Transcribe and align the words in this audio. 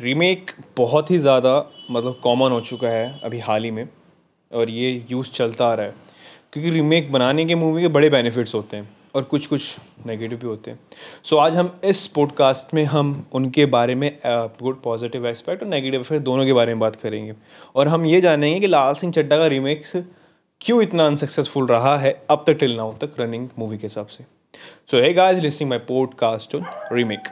Remake 0.00 0.50
बहुत 0.76 1.10
ही 1.10 1.18
ज़्यादा 1.18 1.50
मतलब 1.90 2.20
कॉमन 2.22 2.50
हो 2.50 2.60
चुका 2.60 2.88
है 2.88 3.20
अभी 3.24 3.38
हाल 3.38 3.64
ही 3.64 3.70
में 3.70 3.88
और 4.50 4.70
ये 4.70 4.90
यूज़ 5.10 5.30
चलता 5.30 5.66
आ 5.66 5.74
रहा 5.74 5.86
है। 5.86 5.94
क्योंकि 6.52 6.70
रीमेक 6.70 7.12
बनाने 7.12 7.44
के 7.44 7.54
मूवी 7.54 7.82
के 7.82 7.88
बड़े 7.88 8.10
बेनिफिट्स 8.10 8.54
होते 8.54 8.76
हैं 8.76 8.88
और 9.14 9.22
कुछ 9.22 9.46
कुछ 9.46 9.76
नेगेटिव 10.06 10.38
भी 10.38 10.46
होते 10.46 10.70
हैं। 10.70 10.78
सो 11.24 11.36
so, 11.36 11.42
आज 11.42 11.56
हम 11.56 11.80
इस 11.84 12.06
पॉडकास्ट 12.06 12.74
में 12.74 12.84
हम 12.84 13.26
उनके 13.32 13.66
बारे 13.66 13.94
में 13.94 14.18
गुड 14.24 14.82
पॉजिटिव 14.82 15.26
एस्पेक्ट 15.26 15.62
और 15.62 15.68
नेगेटिव 15.68 16.00
एस्पेक्ट 16.00 16.24
दोनों 16.24 16.46
के 16.46 16.52
बारे 16.52 16.74
में 16.74 16.80
बात 16.80 16.96
करेंगे। 16.96 17.34
और 17.74 17.88
हम 17.88 18.06
ये 18.06 18.20
जानेंगे 18.20 18.58
कि 18.60 18.66
लाल 18.66 18.94
सिंह 18.94 19.12
चड्डा 19.12 19.38
का 19.38 19.46
रीमेक्स 19.46 19.96
क्यों 20.60 20.82
इतना 20.82 21.06
अनसक्सेसफुल 21.06 21.66
रहा 21.66 21.96
है 21.98 22.20
अब 22.30 22.44
तक 22.46 22.58
टिल 22.60 22.76
नाउ 22.76 22.96
तक 22.96 23.20
रनिंग 23.20 23.48
मूवी 23.58 23.78
के 23.78 23.86
हिसाब 23.86 24.06
से। 24.06 24.24
So 24.90 25.00
hey 25.00 25.12
guys 25.14 25.42
listening 25.42 25.70
my 25.70 25.78
podcast 25.88 26.54
on 26.54 26.64
remake 26.92 27.28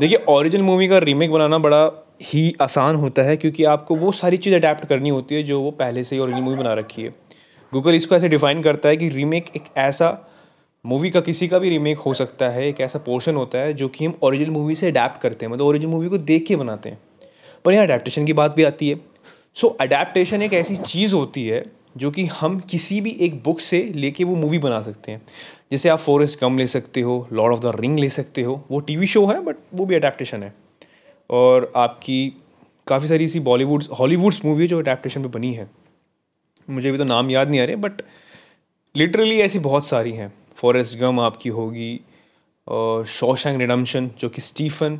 देखिए 0.00 0.24
ओरिजिनल 0.28 0.62
मूवी 0.62 0.88
का 0.88 0.98
रीमेक 0.98 1.30
बनाना 1.32 1.58
बड़ा 1.58 2.06
ही 2.22 2.54
आसान 2.60 2.96
होता 2.96 3.22
है 3.22 3.36
क्योंकि 3.36 3.64
आपको 3.64 3.96
वो 3.96 4.12
सारी 4.12 4.36
चीज़ 4.36 4.54
अडेप्ट 4.54 4.84
करनी 4.84 5.08
होती 5.08 5.34
है 5.34 5.42
जो 5.42 5.60
वो 5.60 5.70
पहले 5.70 6.04
से 6.04 6.16
ही 6.16 6.22
ओरिजिनल 6.22 6.44
मूवी 6.44 6.56
बना 6.56 6.74
रखी 6.74 7.02
है। 7.02 7.08
गूगल 7.72 7.94
इसको 7.94 8.14
ऐसे 8.14 8.28
डिफाइन 8.28 8.62
करता 8.62 8.88
है 8.88 8.96
कि 8.96 9.08
रीमेक 9.08 9.46
एक 9.56 9.62
ऐसा 9.76 10.28
मूवी 10.84 11.10
का 11.10 11.20
किसी 11.20 11.48
का 11.48 11.58
भी 11.58 11.70
रीमेक 11.70 11.98
हो 11.98 12.14
सकता 12.14 12.48
है 12.48 12.68
एक 12.68 12.80
ऐसा 12.80 12.98
पोर्शन 12.98 13.36
होता 13.36 13.58
है 13.58 13.72
जो 13.72 13.88
कि 13.88 14.04
हम 14.04 14.18
ओरिजिनल 14.22 14.50
मूवी 14.50 14.74
से 14.74 14.86
अडेप्ट 14.86 15.20
करते 15.20 15.46
हैं 15.46 15.52
मतलब 15.52 15.66
ओरिजिनल 15.66 15.90
मूवी 15.90 16.08
को 16.08 16.18
देख 16.18 16.46
के 16.46 16.56
बनाते 16.56 16.88
हैं। 16.88 16.98
पर 17.64 17.72
यहाँ 17.72 17.84
अडेप्टेशन 17.84 18.26
की 18.26 18.32
बात 18.32 18.54
भी 18.54 18.62
आती 18.62 18.88
है। 18.88 19.00
सो 19.54 19.68
so, 19.68 19.76
अडेप्टेशन 19.80 20.42
एक 20.42 20.52
ऐसी 20.52 20.76
चीज़ 20.76 21.14
होती 21.14 21.46
है 21.48 21.64
जो 21.96 22.10
कि 22.10 22.24
हम 22.26 22.58
किसी 22.60 23.00
भी 23.00 23.10
एक 23.20 23.42
बुक 23.42 23.60
से 23.60 23.82
लेके 23.94 24.24
वो 24.24 24.36
मूवी 24.36 24.58
बना 24.58 24.80
सकते 24.82 25.12
हैं। 25.12 25.22
जैसे 25.72 25.88
आप 25.88 25.98
फॉरेस्ट 25.98 26.38
कम 26.38 26.58
ले 26.58 26.66
सकते 26.66 27.00
हो 27.00 27.28
लॉर्ड 27.32 27.54
ऑफ़ 27.54 27.60
द 27.60 27.80
रिंग 27.80 27.98
ले 27.98 28.10
सकते 28.10 28.42
हो, 28.42 28.64
वो 28.70 28.80
टीवी 28.80 29.06
शो 29.06 29.26
है 29.26 29.40
बट 29.42 29.56
वो 29.74 29.86
भी 29.86 29.94
अडेप्टेशन 29.94 30.42
है। 30.42 30.54
और 31.30 31.72
आपकी 31.76 32.28
काफ़ी 32.86 33.08
सारी 33.08 33.24
ऐसी 33.24 33.40
बॉलीवुड 33.40 33.84
हॉलीवुड्स 33.98 34.44
मूवी 34.44 34.66
जो 34.66 34.78
अडेप्टेशन 34.78 35.22
पे 35.22 35.28
बनी 35.28 35.52
है। 35.54 35.70
मुझे 36.70 36.90
भी 36.92 36.98
तो 36.98 37.04
नाम 37.04 37.30
याद 37.30 37.50
नहीं 37.50 37.60
आ 37.60 37.64
रहे 37.64 37.76
बट 37.76 38.02
लिटरली 38.94 39.40
ऐसी 39.40 39.58
बहुत 39.58 39.86
सारी 39.86 40.12
हैं। 40.12 40.32
फॉरेस्ट 40.56 40.98
गम 40.98 41.20
आपकी 41.20 41.48
होगी, 41.48 42.00
और 42.66 43.06
शॉशैंग 43.06 43.60
रिडम्शन 43.60 44.10
जो 44.18 44.28
कि 44.28 44.40
स्टीफन 44.40 44.96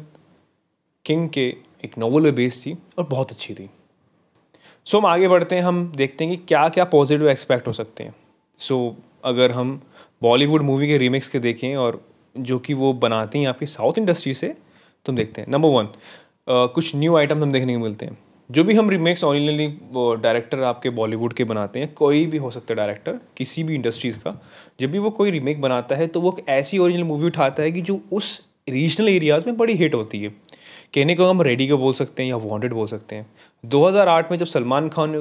किंग 1.05 1.28
के 1.28 1.47
एक 1.84 1.98
नॉवल 1.98 2.22
में 2.22 2.34
बेस्ड 2.34 2.66
थी, 2.66 2.77
और 2.98 3.06
बहुत 3.06 3.31
अच्छी 3.31 3.55
थी। 3.55 3.70
सो 4.87 4.98
हम 4.98 5.06
आगे 5.06 5.29
बढ़ते 5.29 5.55
हैं 5.55 5.62
हम 5.62 5.92
देखते 5.97 6.25
हैं 6.25 6.37
कि 6.37 6.45
क्या 6.48 6.69
क्या 6.69 6.84
पॉजिटिव 6.84 7.29
एक्सपेक्ट 7.29 7.67
हो 7.67 7.73
सकते 7.73 8.05
हैं। 8.05 8.15
सो 8.61 8.75
so, 8.89 9.05
अगर 9.25 9.53
हम 9.53 9.81
बॉलीवुड 10.23 10.62
मूवी 10.62 10.89
के 10.89 10.98
रीमेक्स 10.98 11.28
के 11.28 11.39
देखें 11.39 11.75
और 11.77 12.01
जो 12.37 12.59
कि 12.59 12.75
वो 12.75 12.93
बनाती 12.93 13.41
हैं 13.41 13.48
आपकी 13.48 13.67
साउथ 13.67 13.98
इंडस्ट्री 13.98 14.34
से 14.34 14.48
तो 14.48 15.12
हम 15.12 15.17
देखते 15.17 15.41
हैं। 15.41 15.48
नंबर 15.51 15.69
वन 15.69 15.89
कुछ 16.48 16.95
न्यू 16.97 17.17
आइटम 17.17 17.43
हम 17.43 17.53
देखने 17.53 17.75
को 17.75 17.81
मिलते 17.81 18.06
हैं। 18.06 18.19
जो 18.51 18.65
भी 18.65 18.75
हम 18.75 18.91
रीमेक्स 18.91 19.25
ओरिजिनली 19.25 19.67
डायरेक्टर 20.23 20.62
आपके 20.62 20.91
बॉलीवुड 20.91 21.33
के 21.34 21.45
बनाते 21.45 21.81
हैं 21.81 21.93
कोई 21.95 22.25
भी 22.27 22.39
हो 22.39 22.50
सकता 22.50 22.73
है 22.73 22.77
डायरेक्टर 22.77 23.19
किसी 23.37 23.62
भी 23.62 23.75
इंडस्ट्रीज़ 23.75 24.19
का 24.19 24.41
जब 24.81 24.91
भी 24.91 24.98
वो 24.98 25.11
कोई 25.11 25.31
रीमेक 25.31 25.61
बनाता 25.61 25.97
है 25.97 26.06
तो 26.06 26.21
वो 26.21 26.37
ऐसी 26.48 26.78
ओरिजिनल 26.78 27.05
मूवी 27.05 27.27
उठाता 27.27 27.62
है 27.62 27.73
कि 27.73 27.83
जो 27.83 28.00
उस 28.12 28.41
रीजनल 28.69 29.09
एरियाज़ 29.09 29.47
में 29.47 29.56
बड़ी 29.56 29.75
हिट 29.75 29.95
होती 29.95 30.23
है। 30.23 30.34
कहने 30.97 31.14
को 31.14 31.25
हम 31.27 31.42
रेडी 31.42 31.66
को 31.69 31.77
बोल 31.78 31.92
सकते 31.94 32.22
हैं 32.22 32.30
या 32.30 32.36
वांटेड 32.39 32.72
बोल 32.72 32.86
सकते 32.86 33.16
हैं। 33.16 33.27
2008 33.64 34.30
में 34.30 34.39
जब 34.39 34.47
सलमान 34.47 34.89
खान 34.89 35.11
ने 35.11 35.19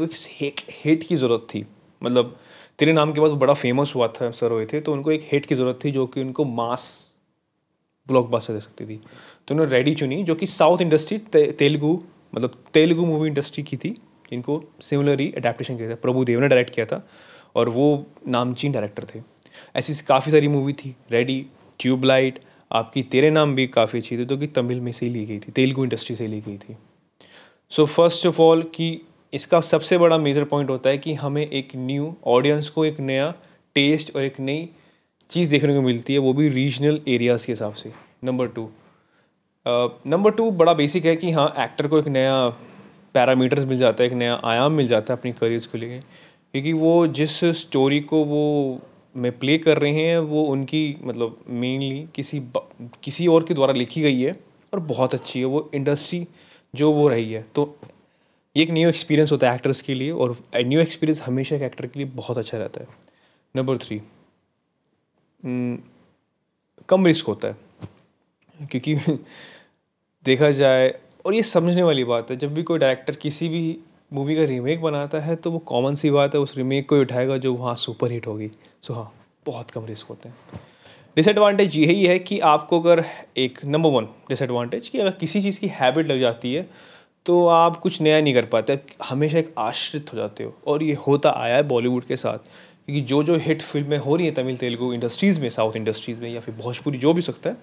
एक 0.47 0.59
हिट 0.73 1.03
की 1.03 1.15
ज़रूरत 1.15 1.47
थी 1.53 1.65
मतलब 2.01 2.35
तेरे 2.79 2.93
नाम 2.93 3.11
के 3.13 3.21
बाद 3.21 3.31
बड़ा 3.31 3.53
फ़ेमस 3.53 3.91
हुआ 3.95 4.07
था 4.15 4.29
सर 4.31 4.51
हुए 4.51 4.65
थे 4.65 4.81
तो 4.81 4.93
उनको 4.93 5.11
एक 5.11 5.27
हिट 5.31 5.45
की 5.45 5.55
ज़रूरत 5.55 5.79
थी 5.85 5.91
जो 5.91 6.05
कि 6.07 6.21
उनको 6.21 6.45
मास 6.45 6.87
ब्लॉकबस्टर 8.07 8.53
दे 8.53 8.59
सकती 8.59 8.85
थी। 8.85 8.95
तो 8.95 9.53
उन्होंने 9.53 9.71
रेडी 9.71 9.93
चुनी, 9.95 10.23
जो 10.23 10.35
कि 10.35 10.47
साउथ 10.47 10.81
इंडस्ट्री 10.81 11.17
तेलुगु 11.33 11.93
मतलब 12.33 12.55
तेलुगु 12.73 13.05
मूवी 13.05 13.27
इंडस्ट्री 13.27 13.63
की 13.63 13.77
थी, 13.77 13.89
जिनको 14.31 14.63
सिमिलरली 14.81 15.31
अडेप्टेशन 15.37 15.77
किया 15.77 15.89
था। 15.89 15.95
प्रभु 15.95 16.23
देव 16.25 16.39
ने 16.39 16.47
डायरेक्ट 16.47 16.73
किया 16.73 16.85
था, 16.85 17.05
और 17.55 17.69
वो 17.69 18.05
नामचीन 18.27 18.71
डायरेक्टर 18.71 19.05
थे। 19.15 19.21
ऐसी 19.75 19.93
काफ़ी 20.07 20.31
सारी 20.31 20.47
मूवी 20.47 20.73
थी 20.73 20.95
रेडी 21.11 21.45
ट्यूबलाइट 21.79 22.39
आपकी 22.71 23.01
तेरे 23.03 23.29
नाम 23.31 23.55
भी 23.55 23.65
काफ़ी 23.67 23.99
अच्छी 23.99 24.17
थी 24.17 24.25
तो 24.25 24.37
कि 24.37 24.47
तमिल 24.49 24.79
में 24.79 24.91
से 24.91 25.05
ही 25.05 25.11
ली 25.11 25.25
गई 25.25 25.39
थी, 25.39 25.51
तेलुगु 25.51 25.83
इंडस्ट्री 25.83 26.15
से 26.15 26.27
ली 26.27 26.39
गई 26.41 26.57
थी। 26.57 26.77
सो 27.71 27.85
फ़र्स्ट 27.87 28.25
ऑफ़ 28.27 28.41
ऑल 28.41 28.63
कि 28.75 29.01
इसका 29.33 29.59
सबसे 29.63 29.97
बड़ा 29.97 30.17
मेजर 30.17 30.43
पॉइंट 30.45 30.69
होता 30.69 30.89
है 30.89 30.97
कि 30.97 31.13
हमें 31.15 31.45
एक 31.47 31.71
न्यू 31.75 32.15
ऑडियंस 32.27 32.69
को 32.69 32.85
एक 32.85 32.99
नया 33.01 33.33
टेस्ट 33.75 34.15
और 34.15 34.23
एक 34.23 34.39
नई 34.39 34.69
चीज़ 35.31 35.51
देखने 35.51 35.75
को 35.75 35.81
मिलती 35.81 36.13
है, 36.13 36.19
वो 36.19 36.33
भी 36.33 36.49
रीजनल 36.49 36.99
एरियाज़ 37.07 37.45
के 37.45 37.51
हिसाब 37.51 37.73
से। 37.73 37.91
नंबर 38.23 38.47
टू 38.47 38.69
नंबर 40.07 40.31
टू 40.31 40.49
बड़ा 40.53 40.73
बेसिक 40.73 41.05
है 41.05 41.15
कि 41.15 41.31
हाँ 41.31 41.53
एक्टर 41.59 41.87
को 41.87 41.99
एक 41.99 42.07
नया 42.07 42.47
पैरामीटर्स 43.15 43.63
मिल 43.65 43.77
जाता 43.77 44.03
है, 44.03 44.09
एक 44.09 44.15
नया 44.15 44.39
आयाम 44.45 44.71
मिल 44.71 44.87
जाता 44.87 45.13
है 45.13 45.19
अपनी 45.19 45.31
करियर्स 45.31 45.65
को 45.67 45.77
लेके, 45.77 45.99
क्योंकि 45.99 46.73
वो 46.73 47.07
जिस 47.09 47.39
स्टोरी 47.55 47.99
को 48.01 48.23
वो 48.25 48.79
में 49.15 49.31
प्ले 49.39 49.57
कर 49.57 49.77
रहे 49.77 49.91
हैं, 49.93 50.17
वो 50.19 50.43
उनकी 50.43 50.97
मतलब 51.03 51.43
मेनली 51.47 52.07
किसी 52.15 52.41
किसी 53.03 53.27
और 53.27 53.43
के 53.43 53.53
द्वारा 53.53 53.73
लिखी 53.73 54.01
गई 54.01 54.21
है 54.21 54.31
और 54.73 54.79
बहुत 54.79 55.13
अच्छी 55.13 55.39
है, 55.39 55.45
वो 55.45 55.69
इंडस्ट्री 55.75 56.27
जो 56.75 56.91
वो 56.91 57.07
रही 57.07 57.31
है। 57.33 57.41
तो 57.55 57.75
एक 58.55 58.69
न्यू 58.71 58.89
एक्सपीरियंस 58.89 59.31
होता 59.31 59.49
है 59.49 59.55
एक्टर्स 59.55 59.81
के 59.81 59.93
लिए 59.95 60.11
और 60.11 60.37
न्यू 60.55 60.79
एक्सपीरियंस 60.79 61.21
हमेशा 61.21 61.55
एक 61.55 61.61
एक्टर 61.61 61.87
के 61.87 61.99
लिए 61.99 62.07
बहुत 62.15 62.37
अच्छा 62.37 62.57
रहता 62.57 62.81
है। 62.81 62.87
नंबर 63.55 63.77
थ्री 63.77 64.01
कम 66.89 67.05
रिस्क 67.05 67.27
होता 67.27 67.47
है, 67.47 67.55
क्योंकि 68.59 68.95
देखा 70.25 70.51
जाए 70.51 70.93
और 71.25 71.33
ये 71.33 71.43
समझने 71.43 71.83
वाली 71.83 72.03
बात 72.03 72.31
है, 72.31 72.37
जब 72.37 72.53
भी 72.53 72.63
कोई 72.63 72.79
डायरेक्टर 72.79 73.15
किसी 73.15 73.49
भी 73.49 73.77
मूवी 74.15 74.35
का 74.35 74.43
रीमेक 74.43 74.81
बनाता 74.81 75.19
है 75.19 75.35
तो 75.35 75.51
वो 75.51 75.59
कॉमन 75.59 75.95
सी 75.95 76.09
बात 76.09 76.35
है, 76.35 76.39
उस 76.41 76.55
रीमेक 76.57 76.87
को 76.89 76.95
ही 76.95 77.01
उठाएगा 77.01 77.37
जो 77.37 77.53
वहाँ 77.53 77.75
सुपर 77.75 78.11
हिट 78.11 78.27
होगी। 78.27 78.49
सो 78.83 78.93
हाँ 78.93 79.11
बहुत 79.45 79.71
कम 79.71 79.85
रिस्क 79.85 80.07
होते 80.07 80.29
हैं। 80.29 80.59
डिसएडवांटेज 81.17 81.77
यही 81.77 82.05
है 82.05 82.17
कि 82.19 82.39
आपको 82.45 82.79
अगर 82.81 83.03
एक 83.37 83.59
नंबर 83.65 83.89
वन 83.89 84.05
डिसएडवांटेज 84.29 84.87
कि 84.89 84.99
अगर 84.99 85.11
किसी 85.11 85.41
चीज़ 85.41 85.59
की 85.59 85.67
हैबिट 85.73 86.07
लग 86.07 86.19
जाती 86.19 86.53
है 86.53 86.67
तो 87.25 87.45
आप 87.47 87.77
कुछ 87.77 87.99
नया 88.01 88.19
नहीं 88.21 88.33
कर 88.33 88.45
पाते, 88.45 88.79
हमेशा 89.03 89.37
एक 89.37 89.53
आश्रित 89.57 90.11
हो 90.13 90.17
जाते 90.17 90.43
हो। 90.43 90.53
और 90.67 90.83
ये 90.83 90.93
होता 91.07 91.29
आया 91.37 91.55
है 91.55 91.63
बॉलीवुड 91.63 92.05
के 92.05 92.15
साथ, 92.15 92.37
क्योंकि 92.37 93.01
जो 93.01 93.21
जो 93.23 93.37
हिट 93.37 93.61
फ़िल्में 93.61 93.97
हो 93.97 94.15
रही 94.15 94.25
हैं 94.25 94.35
तमिल, 94.35 94.57
तेलुगु 94.57 94.91
इंडस्ट्रीज़ 94.93 95.41
में 95.41 95.49
साउथ 95.49 95.75
इंडस्ट्रीज़ 95.75 96.21
में, 96.21 96.29
या 96.29 96.39
फिर 96.39 96.55
भोजपुरी 96.55 96.97
जो 96.97 97.13
भी 97.13 97.21
सकता 97.21 97.49
है, 97.49 97.57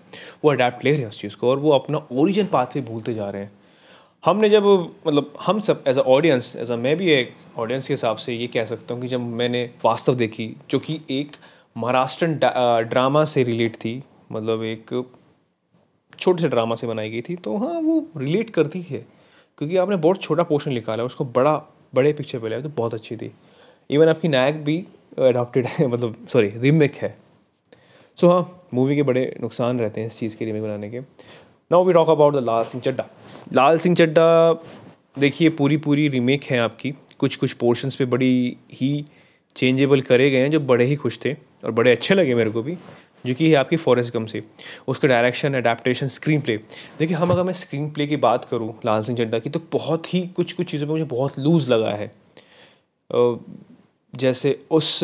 वो 0.44 0.50
अडेप्ट 0.50 0.84
ले 0.84 0.90
रहे 0.90 1.00
हैं 1.00 1.08
उस 1.08 1.20
चीज़ 1.20 1.36
को, 1.36 1.50
और 1.50 1.58
वो 1.58 1.70
अपना 1.70 2.06
ओरिजिन 2.12 2.46
पाथ 2.46 2.78
भूलते 2.80 3.14
जा 3.14 3.30
रहे 3.30 3.42
हैं। 3.42 3.50
हमने 4.24 4.48
जब 4.50 4.64
मतलब 5.06 5.32
हम 5.40 5.60
सब 5.60 5.84
as 5.88 5.98
a 5.98 6.02
audience 6.02 6.54
as 6.56 6.70
a 6.70 6.76
मैं 6.76 6.96
भी 6.96 7.10
एक 7.10 7.34
ऑडियंस 7.58 7.86
के 7.86 7.92
हिसाब 7.92 8.16
से 8.16 8.34
ये 8.34 8.46
कह 8.46 8.64
सकता 8.64 8.94
हूँ 8.94 9.02
कि 9.02 9.08
जब 9.08 9.20
मैंने 9.20 9.62
वास्तव 9.84 10.14
देखी 10.14 10.46
जो 10.70 10.78
कि 10.78 11.00
एक 11.10 11.32
महाराष्ट्रन 11.76 12.34
ड्रामा 12.88 13.24
से 13.24 13.42
रिलेट 13.42 13.76
थी 13.76 14.02
मतलब 14.32 14.62
एक 14.62 14.94
छोटे 16.18 16.42
से 16.42 16.48
ड्रामा 16.48 16.74
से 16.74 16.86
बनाई 16.86 17.10
गई 17.10 17.20
थी 17.20 17.36
तो 17.36 17.56
हाँ 17.56 17.80
वो 17.80 17.98
रिलेट 18.16 18.50
करती 18.50 18.80
है। 18.82 18.98
क्योंकि 19.58 19.76
आपने 19.76 19.96
बहुत 19.96 20.22
छोटा 20.22 20.42
पोर्शन 20.42 20.72
निकाला 20.72 21.04
उसको 21.04 21.24
बड़ा 21.24 21.54
बड़े 21.94 22.12
पिक्चर 22.12 22.38
पे 22.38 22.48
लाया 22.48 22.62
तो 22.62 22.68
बहुत 22.68 22.94
अच्छी 22.94 23.16
थी। 23.16 23.32
इवन 23.90 24.08
आपकी 24.08 24.28
नायक 24.28 24.64
भी 24.64 24.84
अडॉप्टेड 25.18 25.66
है 25.66 25.86
मतलब 25.92 26.26
सॉरी 26.32 26.48
रिमेक 26.48 26.94
है। 26.94 27.16
सो 28.18 28.26
so, 28.26 28.32
हाँ 28.32 28.68
मूवी 28.74 28.96
के 28.96 29.02
बड़े 29.02 29.34
नुकसान 29.40 29.80
रहते 29.80 30.00
हैं 30.00 30.08
इस 30.08 30.18
चीज़ 30.18 30.36
के 30.36 30.44
रिमेक 30.44 30.62
बनाने 30.62 30.90
के। 30.90 31.00
Now 31.72 31.84
we 31.84 31.92
talk 31.92 32.08
about 32.10 32.34
the 32.34 32.44
Lal 32.44 32.64
Singh 32.64 32.82
Chaddha 32.84 33.06
Lal 33.52 33.78
Singh 33.78 33.94
Chaddha 33.96 34.24
देखिए 35.18 35.48
पूरी 35.50 35.76
पूरी 35.76 36.08
रीमेक 36.08 36.44
है 36.44 36.58
आपकी। 36.60 36.90
कुछ 37.18 37.36
कुछ 37.36 37.52
पोर्शंस 37.52 37.94
पे 37.96 38.04
बड़ी 38.04 38.56
ही 38.72 39.04
चेंजेबल 39.56 40.00
करे 40.00 40.30
गए 40.30 40.38
हैं, 40.38 40.50
जो 40.50 40.60
बड़े 40.60 40.84
ही 40.84 40.96
खुश 40.96 41.18
थे 41.24 41.32
और 41.32 41.70
बड़े 41.70 41.92
अच्छे 41.92 42.14
लगे 42.14 42.34
मेरे 42.34 42.50
को 42.50 42.62
भी, 42.62 42.76
जो 43.26 43.34
कि 43.34 43.52
आपकी 43.54 43.76
फॉरेस्ट 43.76 44.12
गम 44.14 44.26
से। 44.26 44.42
उसका 44.88 45.08
डायरेक्शन 45.08 45.54
एडेप्टेशन 45.54 46.08
स्क्रीन 46.08 46.40
प्ले 46.40 46.56
देखिए, 46.98 47.16
हम 47.16 47.30
अगर 47.30 47.42
मैं 47.42 47.52
स्क्रीन 47.52 47.90
प्ले 47.90 48.06
की 48.06 48.16
बात 48.18 48.44
करूँ 48.44 48.74
लाल 48.86 49.04
सिंह 49.04 49.18
चड्डा 49.18 49.38
की 49.38 49.50
तो 49.50 49.60
बहुत 49.72 50.12
ही 50.14 50.20
कुछ 50.36 50.52
कुछ 50.52 50.70
चीज़ों 50.70 50.86
पर 50.86 50.92
मुझे 50.92 51.04
बहुत 51.04 51.38
लूज़ 51.38 51.68
लगा 51.70 51.90
है। 51.92 52.10
जैसे 54.14 54.58
उस 54.70 54.98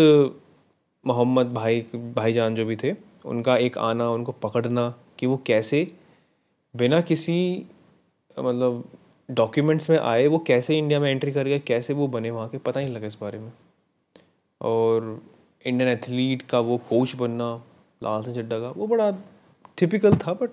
मोहम्मद 1.04 1.52
भाई, 1.54 1.81
भाईजान 1.94 2.54
जो 2.54 2.64
भी 2.64 2.76
थे, 2.76 2.92
उनका 3.25 3.56
एक 3.58 3.78
आना, 3.78 4.10
उनको 4.10 4.32
पकड़ना 4.42 4.92
कि 5.19 5.26
वो 5.26 5.40
कैसे 5.46 5.87
बिना 6.74 7.00
किसी 7.00 7.66
मतलब 8.38 8.84
डॉक्यूमेंट्स 9.28 9.88
में 9.90 9.98
आए, 9.98 10.26
वो 10.26 10.38
कैसे 10.38 10.78
इंडिया 10.78 11.00
में 11.00 11.10
एंट्री 11.10 11.32
कर 11.32 11.44
गए, 11.44 11.58
कैसे 11.58 11.92
वो 11.92 12.06
बने 12.08 12.30
वहाँ 12.30 12.48
के, 12.48 12.58
पता 12.58 12.80
ही 12.80 12.88
लगा 12.88 13.06
इस 13.06 13.16
बारे 13.20 13.38
में। 13.38 13.50
और 14.60 15.20
इंडियन 15.64 15.90
एथलीट 15.90 16.42
का 16.42 16.60
वो 16.60 16.76
कोच 16.88 17.14
बनना, 17.16 17.54
लाल 18.02 18.22
सिंह 18.22 18.36
चड्डा 18.36 18.58
का, 18.60 18.70
वो 18.70 18.86
बड़ा 18.86 19.10
टिपिकल 19.78 20.16
था 20.16 20.32
बट 20.32 20.50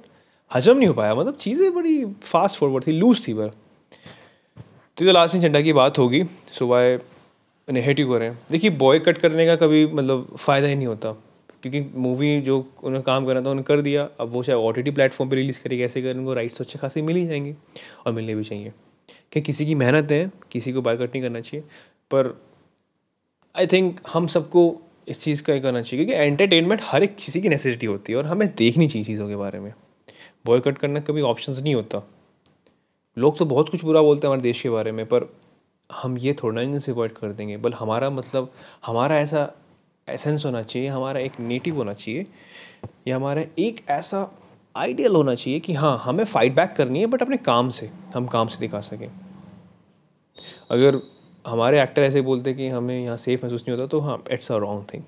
हजम 0.51 0.77
नहीं 0.77 0.87
हो 0.87 0.93
पाया। 0.93 1.15
मतलब 1.15 1.35
चीज़ें 1.35 1.73
बड़ी 1.75 2.05
फास्ट 2.23 2.57
फॉरवर्ड 2.59 2.87
थी 2.87 2.91
लूज 2.91 3.27
थी 3.27 3.33
पर। 3.33 3.51
तो 4.97 5.05
ये 5.05 5.11
लाल 5.11 5.27
सिंह 5.27 5.43
चड्डा 5.43 5.61
की 5.61 5.73
बात 5.73 5.97
होगी 5.97 6.23
सुबह 6.57 6.99
नेगेटिव 7.67 8.11
करें 8.13 8.33
देखिए 8.51 8.69
बॉय 8.77 8.99
कट 8.99 9.17
करने 9.17 9.45
का 9.45 9.55
कभी 9.55 9.85
मतलब 9.85 10.35
फ़ायदा 10.37 10.67
ही 10.67 10.75
नहीं 10.75 10.87
होता। 10.87 11.15
क्योंकि 11.65 11.99
मूवी 11.99 12.41
जो 12.41 12.59
उन्होंने 12.83 13.03
काम 13.03 13.25
करना 13.25 13.35
था, 13.35 13.39
उन्होंने 13.39 13.63
कर 13.63 13.81
दिया। 13.81 14.09
अब 14.19 14.29
वो 14.29 14.43
चाहे 14.43 14.59
ओ 14.59 14.71
टी 14.71 14.83
टी 14.83 14.91
प्लेटफॉर्म 14.91 15.31
पर 15.31 15.35
रिलीज़ 15.35 15.59
करेगी, 15.63 15.83
ऐसे 15.83 16.01
कर 16.01 16.17
उनको 16.17 16.33
राइट्स 16.33 16.61
अच्छे 16.61 16.79
खासे 16.79 17.01
मिल 17.01 17.15
ही 17.15 17.27
जाएँगे 17.27 17.55
और 18.05 18.13
मिलने 18.13 18.35
भी 18.35 18.43
चाहिए। 18.43 18.71
कि 19.31 19.41
किसी 19.41 19.65
की 19.65 19.75
मेहनत 19.75 20.11
है, 20.11 20.31
किसी 20.51 20.73
को 20.73 20.81
बायकट 20.81 21.09
नहीं 21.09 21.21
करना 21.21 21.41
चाहिए, 21.41 21.65
पर 22.11 22.41
आई 23.57 23.67
थिंक 23.67 23.99
हम 24.13 24.27
सबको 24.27 24.81
इस 25.07 25.21
चीज़ 25.21 25.43
का 25.43 25.59
करना 25.59 25.81
चाहिए, 25.81 26.05
क्योंकि 26.05 26.23
एंटरटेनमेंट 26.23 26.81
हर 26.83 27.03
एक 27.03 27.15
किसी 27.15 27.41
की 27.41 27.49
नेसेसिटी 27.49 27.85
होती 27.85 28.13
है 28.13 28.19
और 28.19 28.25
हमें 28.25 28.55
देखनी 28.55 28.87
चाहिए 28.87 29.05
चीज़ों 29.05 29.27
के 29.29 29.35
बारे 29.35 29.59
में। 29.59 29.73
बॉयकट 30.45 30.77
करना 30.77 30.99
कभी 30.99 31.21
ऑप्शन 31.21 31.51
नहीं 31.53 31.75
होता। 31.75 32.09
लोग 33.17 33.37
तो 33.37 33.45
बहुत 33.45 33.69
कुछ 33.69 33.85
बुरा 33.85 34.01
बोलते 34.01 34.27
हैं 34.27 34.29
हमारे 34.29 34.41
देश 34.41 34.61
के 34.61 34.69
बारे 34.69 34.91
में, 34.91 35.05
पर 35.05 35.35
हम 35.91 36.17
ये 36.17 36.33
थोड़ा 36.33 36.61
ही 36.61 36.67
इनसे 36.67 36.91
अवॉइड 36.91 37.11
कर 37.11 37.31
देंगे। 37.31 37.57
बल 37.57 37.73
हमारा 37.73 38.09
मतलब 38.09 38.53
हमारा 38.85 39.19
ऐसा 39.19 39.53
एसेंस 40.07 40.45
होना 40.45 40.61
चाहिए, 40.63 40.87
हमारा 40.89 41.19
एक 41.19 41.39
नेटिव 41.39 41.75
होना 41.75 41.93
चाहिए, 41.93 42.25
या 43.07 43.15
हमारा 43.15 43.43
एक 43.59 43.83
ऐसा 43.89 44.27
आइडियल 44.75 45.15
होना 45.15 45.35
चाहिए 45.35 45.59
कि 45.59 45.73
हाँ 45.73 45.97
हमें 46.03 46.23
फाइट 46.25 46.55
बैक 46.55 46.73
करनी 46.77 46.99
है 46.99 47.05
बट 47.05 47.21
अपने 47.21 47.37
काम 47.37 47.69
से, 47.69 47.89
हम 48.15 48.27
काम 48.27 48.47
से 48.47 48.59
दिखा 48.59 48.79
सकें। 48.81 49.09
अगर 50.71 51.01
हमारे 51.45 51.81
एक्टर 51.81 52.01
ऐसे 52.01 52.21
बोलते 52.21 52.53
कि 52.53 52.67
हमें 52.69 52.99
यहाँ 53.03 53.17
सेफ़ 53.17 53.43
महसूस 53.45 53.61
नहीं 53.61 53.77
होता 53.77 53.87
तो 53.87 53.99
हाँ 53.99 54.23
it's 54.31 54.51
a 54.51 54.57
wrong 54.57 54.85
thing 54.93 55.03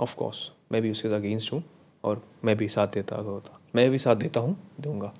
of 0.00 0.14
course 0.16 0.50
मैं 0.72 0.82
भी 0.82 0.90
उसके 0.90 1.08
अगेंस्ट 1.08 1.52
हूँ, 1.52 1.62
और 2.04 2.22
मैं 2.44 2.56
भी 2.56 2.68
साथ 2.68 2.86
देता, 2.86 3.16
अगर 3.16 3.30
होता, 3.30 3.58
मैं 3.76 3.90
भी 3.90 3.98
साथ 3.98 4.16
देता 4.16 4.40
हूँ, 4.40 4.56
दूँगा। 4.80 5.12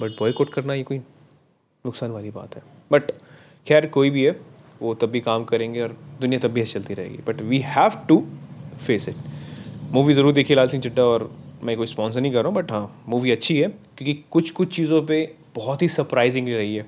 बट 0.00 0.18
बॉयकॉट 0.18 0.52
करना 0.52 0.74
ये 0.74 0.82
कोई 0.82 0.98
नुकसान 0.98 2.10
वाली 2.10 2.30
बात 2.30 2.56
है। 2.56 2.62
बट 2.92 3.10
खैर, 3.66 3.86
कोई 3.86 4.10
भी 4.10 4.24
है 4.24 4.32
वो 4.82 4.94
तब 4.94 5.10
भी 5.10 5.20
काम 5.20 5.44
करेंगे 5.44 5.80
और 5.80 5.96
दुनिया 6.20 6.40
तब 6.40 6.52
भी 6.52 6.64
चलती 6.64 6.94
रहेगी। 6.94 7.18
But 7.26 7.40
we 7.42 7.58
have 7.66 8.00
to 8.08 8.24
face 8.86 9.08
it 9.08 9.16
movie 9.92 10.12
ज़रूर 10.14 10.32
देखिए 10.32 10.56
लाल 10.56 10.68
सिंह 10.68 10.82
चिट्टा 10.82 11.04
और 11.04 11.30
मैं 11.64 11.76
कोई 11.76 11.86
स्पॉन्सर 11.86 12.20
नहीं 12.20 12.32
कर 12.32 12.42
रहा 12.42 12.48
हूँ 12.48 12.56
बट 12.56 12.72
हाँ 12.72 13.02
मूवी 13.08 13.30
अच्छी 13.30 13.58
है, 13.58 13.68
क्योंकि 13.68 14.12
कुछ 14.30 14.50
कुछ 14.50 14.74
चीज़ों 14.76 15.02
पे 15.06 15.34
बहुत 15.54 15.82
ही 15.82 15.88
सरप्राइजिंग 15.88 16.48
रही 16.48 16.74
है। 16.76 16.86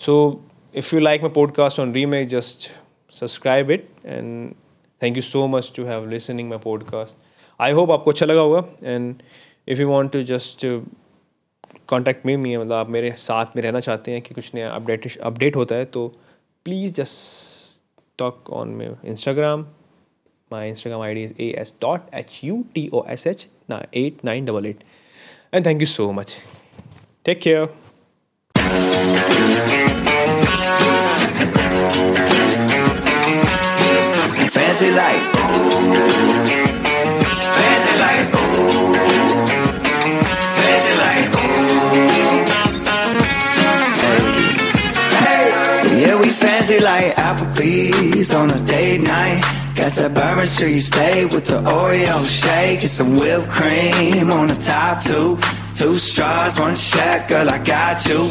So 0.00 0.40
if 0.74 0.94
you 0.94 1.00
like 1.00 1.22
my 1.22 1.30
podcast 1.34 1.80
on 1.80 1.92
remake 2.06 2.28
just 2.28 2.70
subscribe 3.14 3.70
it 3.70 3.88
and 4.06 4.54
thank 5.02 5.16
you 5.16 5.22
so 5.22 5.46
much 5.46 5.72
to 5.76 5.84
have 5.84 6.08
listening 6.10 6.48
my 6.48 6.58
podcast 6.58 7.24
I 7.60 7.72
hope 7.72 7.90
आपको 7.90 8.10
अच्छा 8.10 8.26
लगा 8.26 8.40
होगा 8.40 8.64
and 8.82 9.14
if 9.68 9.80
you 9.80 9.88
want 9.88 10.12
to 10.12 10.22
just 10.22 10.66
contact 11.88 12.26
में 12.26 12.36
me 12.36 12.56
मतलब 12.56 12.72
आप 12.72 12.88
मेरे 12.90 13.10
साथ 13.18 13.56
में 13.56 13.62
रहना 13.62 13.80
चाहते 13.80 14.12
हैं 14.12 14.22
कि 14.22 14.34
कुछ 14.34 14.54
नया 14.54 14.70
अपडेट 14.70 15.16
अपडेट 15.18 15.56
होता 15.56 15.74
है 15.74 15.84
तो 15.84 16.12
please 16.66 16.90
just 16.90 17.78
talk 18.18 18.50
on 18.50 18.76
my 18.76 18.86
Instagram. 19.04 19.66
My 20.50 20.66
Instagram 20.66 21.00
ID 21.00 21.18
is 21.22 21.54
as 21.54 21.70
dot 21.78 22.08
h 22.12 22.42
u 22.42 22.66
t 22.74 22.90
o 22.92 23.02
s 23.06 23.26
h 23.26 23.46
eight 23.92 24.24
nine 24.24 24.44
double 24.44 24.66
eight. 24.66 24.82
And 25.52 25.64
thank 25.64 25.80
you 25.80 25.86
so 25.86 26.12
much. 26.12 26.34
Take 27.22 27.40
care. 27.40 27.68
Fancy 34.58 34.90
life. 34.90 35.35
Fancy 46.66 46.84
like 46.84 47.14
Applebee's 47.14 48.34
on 48.34 48.50
a 48.50 48.58
date 48.64 49.00
night. 49.00 49.40
Got 49.76 49.92
that 49.92 50.14
Bourbon 50.14 50.48
Street 50.48 50.78
steak 50.78 51.30
with 51.30 51.46
the 51.46 51.60
Oreo 51.60 52.24
shake 52.26 52.82
and 52.82 52.90
some 52.90 53.16
whipped 53.16 53.50
cream 53.50 54.30
on 54.30 54.48
the 54.48 54.54
top 54.54 55.02
two. 55.02 55.38
Two 55.74 55.96
straws, 55.96 56.58
one 56.58 56.76
check, 56.76 57.28
girl, 57.28 57.48
I 57.48 57.58
got 57.58 58.06
you. 58.06 58.30